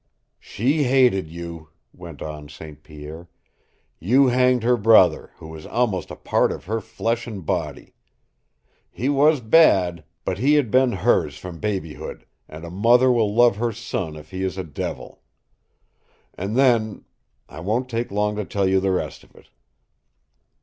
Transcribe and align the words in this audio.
"She 0.39 0.85
hated 0.85 1.29
you," 1.29 1.69
went 1.93 2.23
on 2.23 2.49
St. 2.49 2.81
Pierre. 2.81 3.29
"You 3.99 4.29
hanged 4.29 4.63
her 4.63 4.75
brother, 4.75 5.31
who 5.35 5.49
was 5.49 5.67
almost 5.67 6.09
a 6.09 6.15
part 6.15 6.51
of 6.51 6.65
her 6.65 6.81
flesh 6.81 7.27
and 7.27 7.45
body. 7.45 7.93
He 8.89 9.09
was 9.09 9.41
bad, 9.41 10.03
but 10.25 10.39
he 10.39 10.55
had 10.55 10.71
been 10.71 10.91
hers 10.91 11.37
from 11.37 11.59
babyhood, 11.59 12.25
and 12.49 12.65
a 12.65 12.71
mother 12.71 13.11
will 13.11 13.31
love 13.31 13.57
her 13.57 13.71
son 13.71 14.15
if 14.15 14.31
he 14.31 14.41
is 14.41 14.57
a 14.57 14.63
devil. 14.63 15.21
And 16.33 16.55
then 16.55 17.05
I 17.47 17.59
won't 17.59 17.87
take 17.87 18.09
long 18.09 18.35
to 18.37 18.43
tell 18.45 18.65
the 18.65 18.91
rest 18.91 19.23
of 19.23 19.35
it! 19.35 19.49